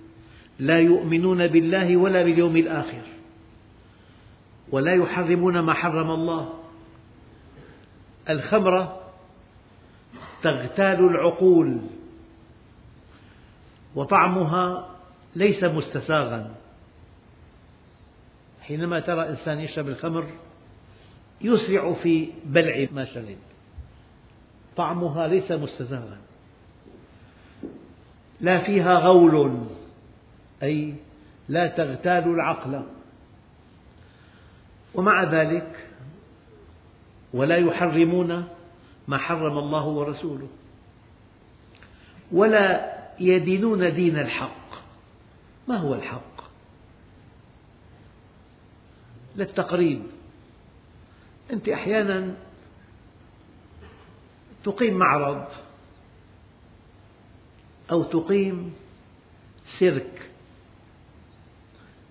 [0.59, 3.01] لا يؤمنون بالله ولا باليوم الآخر.
[4.71, 6.53] ولا يحرمون ما حرم الله.
[8.29, 9.01] الخمرة
[10.43, 11.77] تغتال العقول.
[13.95, 14.89] وطعمها
[15.35, 16.55] ليس مستساغا.
[18.61, 20.27] حينما ترى إنسان يشرب الخمر
[21.41, 23.37] يسرع في بلع ما شرب.
[24.75, 26.17] طعمها ليس مستساغا.
[28.41, 29.82] لا فيها غول.
[30.63, 30.95] أي
[31.49, 32.85] لا تغتال العقل.
[34.95, 35.87] ومع ذلك
[37.33, 38.47] ولا يحرمون
[39.07, 40.47] ما حرم الله ورسوله
[42.31, 44.69] ولا يدينون دين الحق.
[45.67, 46.43] ما هو الحق؟
[49.35, 50.03] للتقريب
[51.53, 52.35] أنت أحيانا
[54.63, 55.47] تقيم معرض
[57.91, 58.73] أو تقيم
[59.79, 60.29] سيرك.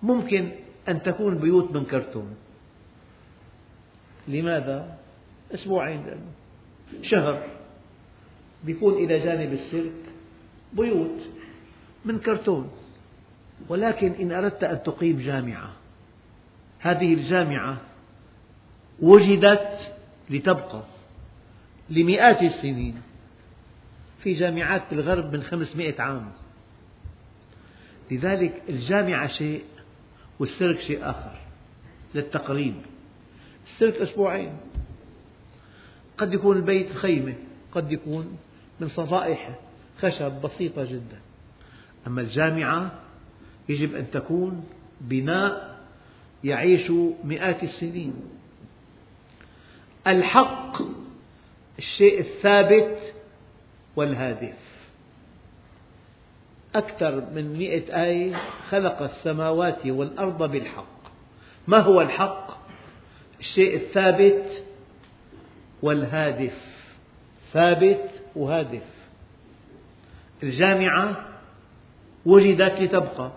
[0.03, 0.51] ممكن
[0.87, 2.35] أن تكون بيوت من كرتون.
[4.27, 4.97] لماذا؟
[5.53, 6.05] أسبوعين
[7.01, 7.47] شهر.
[8.67, 10.01] يكون إلى جانب السيرك
[10.73, 11.21] بيوت
[12.05, 12.71] من كرتون.
[13.69, 15.73] ولكن إن أردت أن تقيم جامعة
[16.79, 17.81] هذه الجامعة
[18.99, 19.93] وجدت
[20.29, 20.83] لتبقى
[21.89, 23.01] لمئات السنين
[24.23, 26.31] في جامعات بالغرب من خمسمائة عام.
[28.11, 29.63] لذلك الجامعة شيء
[30.39, 31.37] والسيرك شيء آخر
[32.15, 32.75] للتقريب.
[33.65, 34.57] السيرك أسبوعين.
[36.17, 37.35] قد يكون البيت خيمة
[37.71, 38.37] قد يكون
[38.79, 39.55] من صفائح
[39.99, 41.19] خشب بسيطة جدا.
[42.07, 42.91] أما الجامعة
[43.69, 44.63] يجب أن تكون
[45.01, 45.79] بناء
[46.43, 46.91] يعيش
[47.23, 48.13] مئات السنين.
[50.07, 50.77] الحق
[51.79, 53.13] الشيء الثابت
[53.95, 54.57] والهادف.
[56.75, 58.35] أكثر من مئة آية
[58.69, 61.03] خلق السماوات والأرض بالحق.
[61.67, 62.57] ما هو الحق؟
[63.39, 64.63] الشيء الثابت
[65.81, 66.57] والهادف.
[67.53, 68.83] ثابت وهادف.
[70.43, 71.25] الجامعة
[72.25, 73.31] وجدت لتبقى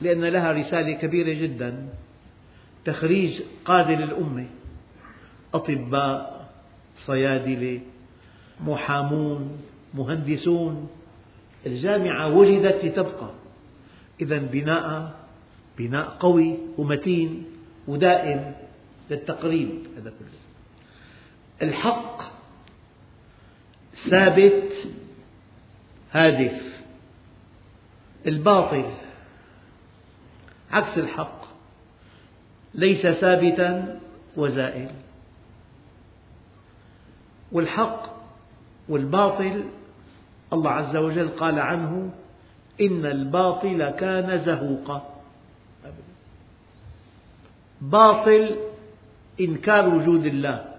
[0.00, 1.88] لأن لها رسالة كبيرة جدا.
[2.84, 4.46] تخريج قادة الأمة.
[5.54, 6.48] أطباء
[7.06, 7.80] صيادلة
[8.60, 9.60] محامون
[9.94, 10.88] مهندسون.
[11.66, 13.30] الجامعة وجدت لتبقى.
[14.20, 15.14] إذا بناء
[15.78, 17.46] بناء قوي ومتين
[17.88, 18.54] ودائم
[19.10, 20.38] للتقريب هذا كله.
[21.62, 22.22] الحق
[24.10, 24.72] ثابت
[26.12, 26.82] هادف.
[28.26, 28.84] الباطل
[30.70, 31.44] عكس الحق
[32.74, 34.00] ليس ثابتا
[34.36, 34.90] وزائل.
[37.52, 38.18] والحق
[38.88, 39.64] والباطل
[40.52, 42.10] الله عز وجل قال عنه
[42.80, 45.14] إن الباطل كان زهوقا.
[47.80, 48.56] باطل
[49.40, 50.74] إنكار وجود الله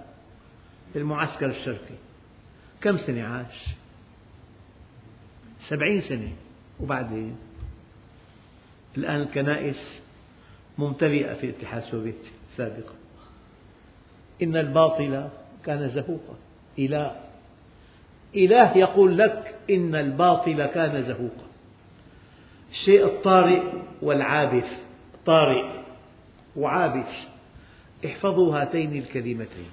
[0.94, 1.96] في المعسكر الشرقي.
[2.82, 3.66] كم سنة عاش؟
[5.68, 6.34] سبعين سنة.
[6.80, 7.38] وبعدين؟
[8.98, 10.02] الآن الكنائس
[10.78, 12.94] ممتلئة في الاتحاد السوفيتي سابقا.
[14.44, 15.30] إن الباطل
[15.66, 16.36] كان زهوقا.
[16.80, 17.29] إله
[18.36, 21.50] إله يقول لك إن الباطل كان زهوقا.
[22.72, 23.64] الشيء الطارئ
[24.02, 24.68] والعابث
[25.26, 25.80] طارئ
[26.56, 27.10] وعابث.
[28.06, 29.72] احفظوا هاتين الكلمتين.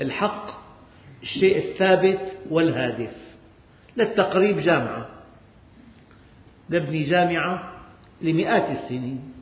[0.00, 0.46] الحق
[1.22, 3.16] الشيء الثابت والهادف.
[3.96, 5.08] للتقريب جامعة.
[6.70, 7.72] نبني جامعة
[8.22, 9.32] لمئات السنين.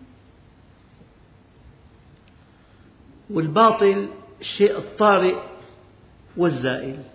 [3.30, 4.08] والباطل
[4.40, 5.36] الشيء الطارئ
[6.36, 7.13] والزائل.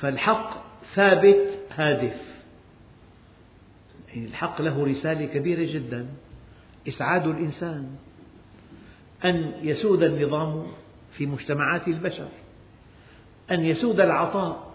[0.00, 2.20] فالحق ثابت هادف.
[4.08, 6.06] يعني الحق له رسالة كبيرة جدا
[6.88, 7.96] إسعاد الإنسان
[9.24, 10.66] أن يسود النظام
[11.16, 12.28] في مجتمعات البشر
[13.50, 14.74] أن يسود العطاء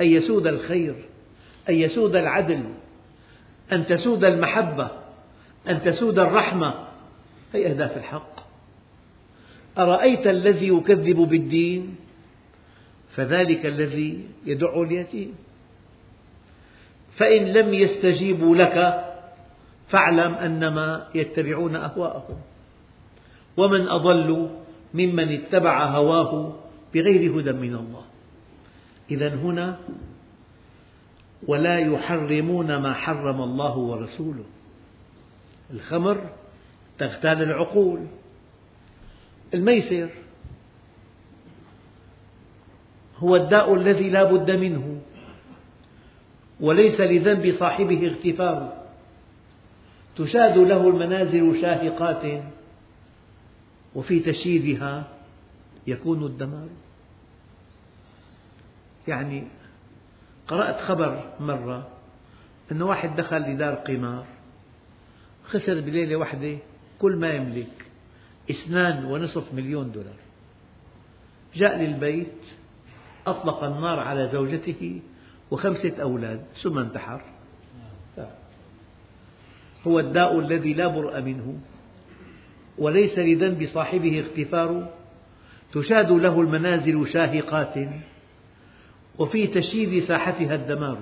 [0.00, 0.94] أن يسود الخير
[1.68, 2.64] أن يسود العدل
[3.72, 4.90] أن تسود المحبة
[5.68, 6.88] أن تسود الرحمة.
[7.52, 8.34] هي أهداف الحق؟
[9.78, 11.96] أرأيت الذي يكذب بالدين؟
[13.16, 15.34] فذلك الذي يدع اليتيم.
[17.16, 19.04] فإن لم يستجيبوا لك
[19.88, 22.36] فاعلم أنما يتبعون أهواءهم.
[23.56, 24.50] ومن أضل
[24.94, 26.56] ممن اتبع هواه
[26.94, 28.04] بغير هدى من الله.
[29.10, 29.78] إذا هنا
[31.46, 34.44] ولا يحرمون ما حرم الله ورسوله.
[35.70, 36.30] الخمر
[36.98, 38.06] تغتال العقول
[39.54, 40.08] الميسر
[43.18, 45.00] هو الداء الذي لا بد منه
[46.60, 48.84] وليس لذنب صاحبه اغتفار.
[50.16, 52.42] تشاد له المنازل شاهقات
[53.94, 55.08] وفي تشييدها
[55.86, 56.68] يكون الدمار.
[59.08, 59.44] يعني
[60.48, 61.88] قرأت خبر مرة
[62.72, 64.26] أن واحد دخل لدار قمار
[65.44, 66.56] خسر بليلة واحدة
[66.98, 67.86] كل ما يملك
[68.50, 70.16] اثنان ونصف مليون دولار.
[71.54, 72.32] جاء للبيت
[73.26, 75.00] أطلق النار على زوجته
[75.50, 77.20] وخمسة أولاد ثم انتحر.
[79.86, 81.58] هو الداء الذي لا برء منه
[82.78, 84.90] وليس لذنب صاحبه اغتفار.
[85.72, 87.74] تشاد له المنازل شاهقات
[89.18, 90.98] وفي تشييد ساحتها الدمار.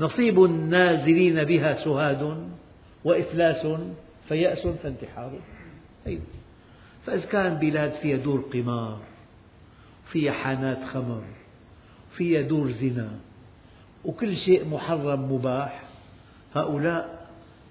[0.00, 2.48] نصيب النازلين بها سهاد
[3.04, 3.66] وإفلاس
[4.28, 5.32] فيأس فانتحار.
[7.06, 9.11] فإذا كان بلاد فيها دور قمار
[10.12, 11.22] فيها حانات خمر
[12.16, 13.10] فيها دور زنا
[14.04, 15.82] وكل شيء محرم مباح.
[16.54, 17.28] هؤلاء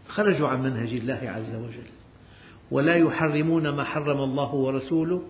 [0.07, 1.89] خرجوا عن منهج الله عز وجل.
[2.71, 5.21] ولا يحرمون ما حرم الله ورسوله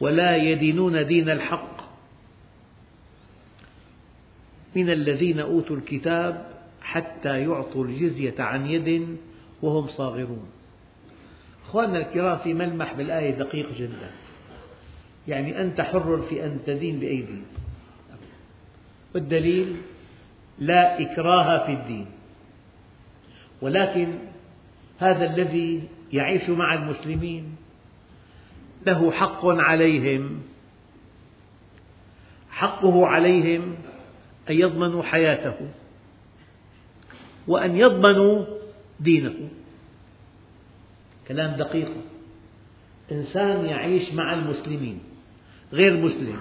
[0.00, 1.78] ولا يدينون دين الحق.
[4.76, 6.46] من الذين أوتوا الكتاب
[6.82, 9.16] حتى يعطوا الجزية عن يد
[9.62, 10.50] وهم صاغرون.
[11.64, 14.10] أخواننا الكرام في ملمح بالآية دقيق جدا.
[15.28, 17.44] يعني أنت حر في أن تدين بأي دين.
[19.14, 19.76] والدليل
[20.58, 22.06] لا إكراه في الدين.
[23.62, 24.18] ولكن
[24.98, 27.56] هذا الذي يعيش مع المسلمين
[28.86, 30.42] له حق عليهم.
[32.50, 33.74] حقه عليهم
[34.50, 35.56] أن يضمنوا حياته
[37.48, 38.44] وأن يضمنوا
[39.00, 39.48] دينه.
[41.28, 41.90] كلام دقيق.
[43.12, 45.07] إنسان يعيش مع المسلمين.
[45.72, 46.40] غير مسلم.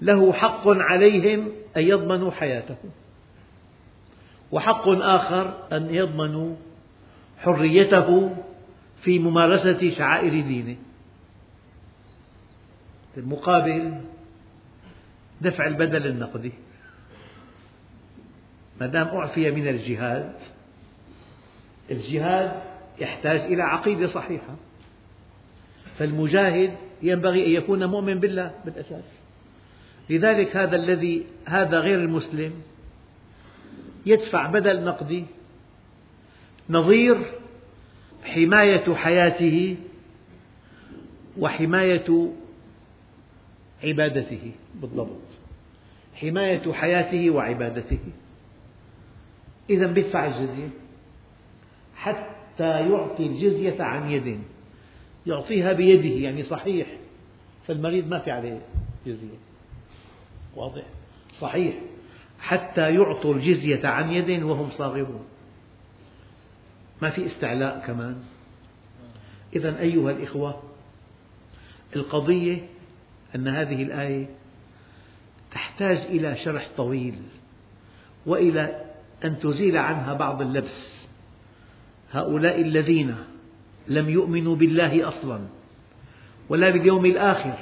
[0.00, 2.76] له حق عليهم أن يضمنوا حياته.
[4.52, 6.56] وحق آخر أن يضمنوا
[7.38, 8.36] حريته
[9.02, 10.76] في ممارسة شعائر دينه.
[13.16, 14.00] المقابل
[15.40, 16.52] دفع البدل النقدي.
[18.80, 20.32] ما دام أعفي من الجهاد
[21.90, 22.62] الجهاد
[22.98, 24.56] يحتاج إلى عقيدة صحيحة.
[25.98, 29.04] فالمجاهد ينبغي أن يكون مؤمن بالله بالأساس.
[30.10, 32.52] لذلك هذا الذي هذا غير المسلم
[34.06, 35.24] يدفع بدل نقدي
[36.70, 37.16] نظير
[38.24, 39.76] حماية حياته
[41.38, 42.32] وحماية
[43.84, 45.28] عبادته بالضبط.
[46.14, 47.98] حماية حياته وعبادته.
[49.70, 50.68] إذا بدفع الجزية
[51.96, 54.40] حتى يعطي الجزية عن يد.
[55.28, 56.86] يعطيها بيده يعني صحيح.
[57.66, 58.60] فالمريض ما في عليه
[59.06, 59.38] جزية.
[60.56, 60.82] واضح؟
[61.40, 61.74] صحيح.
[62.40, 65.24] حتى يعطوا الجزية عن يد وهم صاغرون.
[67.02, 68.22] ما في استعلاء كمان.
[69.56, 70.62] إذا أيها الإخوة
[71.96, 72.66] القضية
[73.34, 74.26] أن هذه الآية
[75.52, 77.22] تحتاج إلى شرح طويل
[78.26, 78.84] وإلى
[79.24, 81.06] أن تزيل عنها بعض اللبس.
[82.12, 83.16] هؤلاء الذين
[83.88, 85.40] لم يؤمنوا بالله أصلا
[86.48, 87.58] ولا باليوم الآخر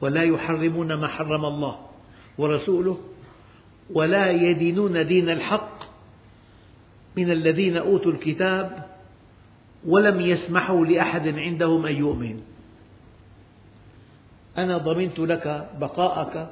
[0.00, 1.78] ولا يحرمون ما حرم الله
[2.38, 2.98] ورسوله
[3.90, 5.80] ولا يدينون دين الحق
[7.16, 8.86] من الذين أوتوا الكتاب
[9.86, 12.40] ولم يسمحوا لأحد عندهم أن يؤمن.
[14.58, 16.50] أنا ضمنت لك بقاءك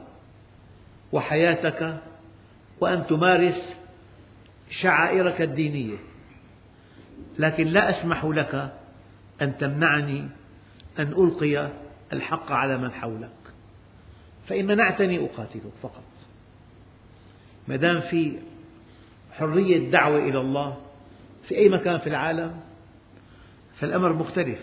[1.13, 1.99] وحياتك
[2.81, 3.77] وأن تمارس
[4.81, 6.08] شعائرك الدينية.
[7.39, 8.73] لكن لا أسمح لك
[9.43, 10.29] أن تمنعني
[10.99, 11.69] أن ألقي
[12.13, 13.31] الحق على من حولك.
[14.49, 16.05] فإن منعتني أقاتلك فقط.
[17.69, 18.39] ما دام في
[19.33, 20.77] حرية دعوة إلى الله
[21.49, 22.61] في أي مكان في العالم
[23.81, 24.61] فالأمر مختلف.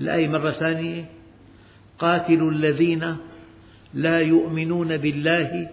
[0.00, 1.04] الآية مرة ثانية
[1.98, 3.16] قاتلوا الذين
[3.94, 5.70] لا يؤمنون بالله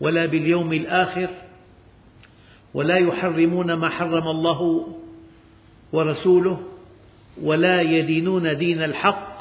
[0.00, 1.28] ولا باليوم الآخر
[2.74, 4.86] ولا يحرمون ما حرم الله
[5.92, 6.60] ورسوله
[7.42, 9.38] ولا يدينون دين الحق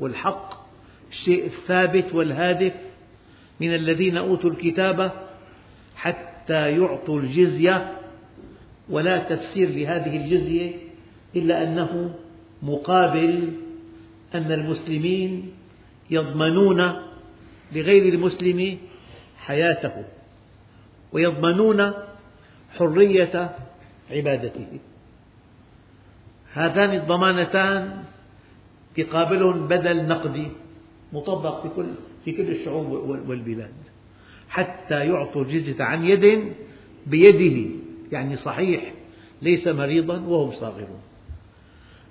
[0.00, 0.66] والحق
[1.10, 2.72] الشيء الثابت والهادف
[3.60, 5.12] من الذين أوتوا الكتاب
[5.96, 7.92] حتى يعطوا الجزية.
[8.90, 10.72] ولا تفسير لهذه الجزية
[11.36, 12.14] إلا أنه
[12.62, 13.52] مقابل
[14.34, 15.52] أن المسلمين
[16.10, 16.92] يضمنون
[17.72, 18.78] لغير المسلم
[19.38, 20.04] حياته
[21.12, 21.92] ويضمنون
[22.78, 23.56] حرية
[24.10, 24.78] عبادته.
[26.54, 28.04] هاتان الضمانتان
[28.98, 30.48] يقابلهم بدل نقدي
[31.12, 31.86] مطبق في كل
[32.24, 32.86] في كل الشعوب
[33.28, 33.74] والبلاد.
[34.48, 36.54] حتى يعطوا الجزية عن يد
[37.06, 37.70] بيده
[38.12, 38.92] يعني صحيح
[39.42, 41.00] ليس مريضا وهم صاغرون.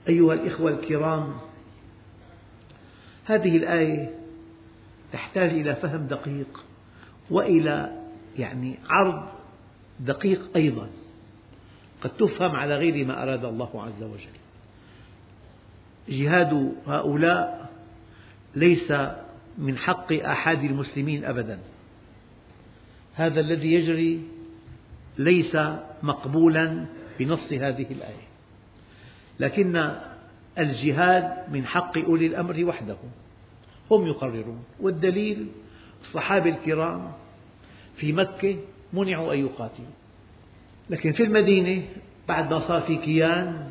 [0.10, 1.34] أيها الإخوة الكرام
[3.26, 4.10] هذه الآية
[5.14, 6.64] تحتاج إلى فهم دقيق
[7.32, 8.02] وإلى
[8.38, 9.43] يعني عرض
[10.00, 10.90] دقيق أيضا.
[12.02, 14.38] قد تفهم على غير ما أراد الله عز وجل.
[16.10, 17.72] جهاد هؤلاء
[18.56, 18.94] ليس
[19.58, 21.60] من حق أحد المسلمين أبدا.
[23.16, 24.22] هذا الذي يجري
[25.18, 25.58] ليس
[26.04, 26.86] مقبولا
[27.20, 28.28] بنص هذه الآية.
[29.40, 29.96] لكن
[30.58, 33.12] الجهاد من حق أولي الأمر وحدهم
[33.92, 34.64] هم يقررون.
[34.80, 35.48] والدليل
[36.02, 37.12] الصحابة الكرام
[37.96, 38.58] في مكة
[38.94, 39.96] منعوا أن يقاتلوا.
[40.90, 41.84] لكن في المدينة
[42.28, 43.70] بعد ما صار في كيان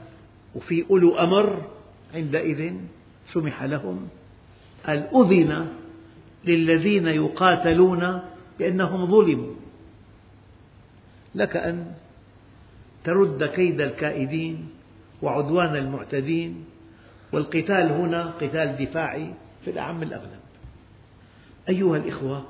[0.54, 1.62] وفي أولو أمر
[2.14, 2.72] عندئذ
[3.32, 4.08] سمح لهم.
[4.86, 5.68] قال أذن
[6.44, 8.22] للذين يقاتلون
[8.58, 9.54] بأنهم ظلموا؟
[11.34, 11.86] لك أن
[13.04, 14.68] ترد كيد الكائدين
[15.22, 16.64] وعدوان المعتدين
[17.32, 20.40] والقتال هنا قتال دفاعي في الأعم الأغلب.
[21.68, 22.44] أيها الإخوة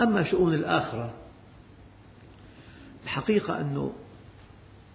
[0.00, 1.19] أما شؤون الآخرة
[3.10, 3.90] الحقيقة أن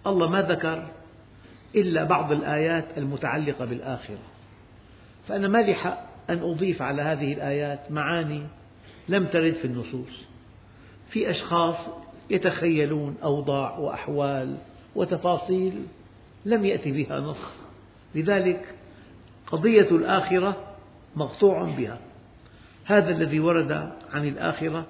[0.06, 0.88] الله ما ذكر
[1.74, 4.18] إلا بعض الآيات المتعلقة بالآخرة.
[5.28, 8.42] فأنا ما لي حق أن أضيف على هذه الآيات معاني
[9.08, 10.24] لم ترد في النصوص.
[11.10, 11.76] في أشخاص
[12.30, 14.56] يتخيلون أوضاع وأحوال
[14.94, 15.82] وتفاصيل
[16.44, 17.52] لم يأتي بها نص.
[18.14, 18.64] لذلك
[19.46, 20.56] قضية الآخرة
[21.16, 21.98] مقطوع بها.
[22.84, 23.72] هذا الذي ورد
[24.12, 24.86] عن الآخرة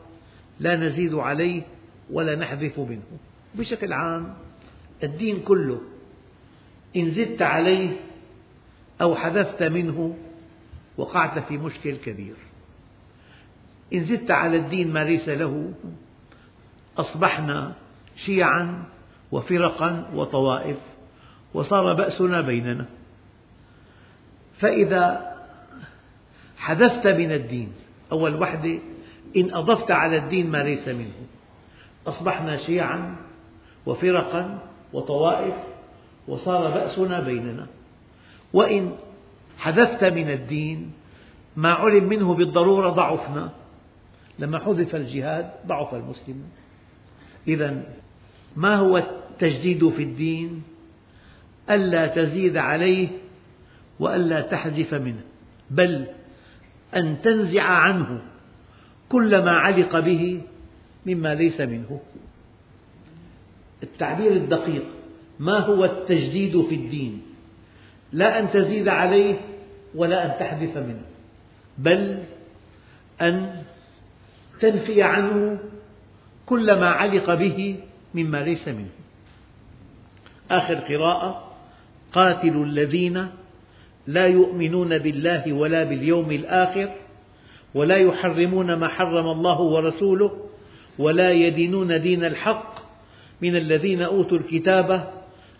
[0.60, 1.62] لا نزيد عليه
[2.10, 3.02] ولا نحذف منه.
[3.54, 4.34] بشكل عام
[5.02, 5.80] الدين كله
[6.96, 7.96] إن زدت عليه
[9.00, 10.16] أو حذفت منه
[10.96, 12.34] وقعت في مشكل كبير.
[13.94, 15.72] إن زدت على الدين ما ليس له
[16.98, 17.72] أصبحنا
[18.26, 18.84] شيعا
[19.32, 20.76] وفرقا وطوائف
[21.54, 22.86] وصار بأسنا بيننا.
[24.60, 25.36] فإذا
[26.58, 27.72] حذفت من الدين
[28.12, 28.78] أول وحدة
[29.36, 31.26] إن أضفت على الدين ما ليس منه.
[32.06, 33.16] أصبحنا شيعا
[33.86, 34.58] وفرقا
[34.92, 35.54] وطوائف
[36.28, 37.66] وصار بأسنا بيننا.
[38.52, 38.92] وإن
[39.58, 40.92] حذفت من الدين
[41.56, 43.50] ما علم منه بالضرورة ضعفنا.
[44.38, 46.50] لما حذف الجهاد ضعف المسلمون
[47.48, 47.82] إذا
[48.56, 50.62] ما هو التجديد في الدين؟
[51.70, 53.08] ألا تزيد عليه
[54.00, 55.20] وألا تحذف منه.
[55.70, 56.06] بل
[56.96, 58.22] أن تنزع عنه
[59.08, 60.42] كل ما علق به
[61.06, 62.00] مما ليس منه.
[63.82, 64.84] التعبير الدقيق
[65.38, 67.22] ما هو التجديد في الدين؟
[68.12, 69.36] لا أن تزيد عليه
[69.94, 71.04] ولا أن تحذف منه
[71.78, 72.18] بل
[73.22, 73.62] أن
[74.60, 75.58] تنفي عنه
[76.46, 77.76] كل ما علق به
[78.14, 78.90] مما ليس منه.
[80.50, 81.52] آخر قراءة
[82.12, 83.28] قاتلوا الذين
[84.06, 86.90] لا يؤمنون بالله ولا باليوم الآخر
[87.74, 90.45] ولا يحرمون ما حرم الله ورسوله
[90.98, 92.74] ولا يدينون دين الحق
[93.42, 95.12] من الذين أوتوا الكتاب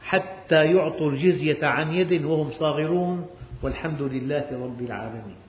[0.03, 3.26] حتى يعطوا الجزية عن يد وهم صاغرون
[3.62, 5.45] والحمد لله رب العالمين.